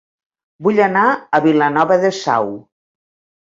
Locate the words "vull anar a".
0.67-1.41